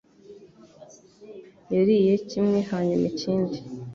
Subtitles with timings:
[1.75, 3.57] Yariye kimwe hanyuma ikindi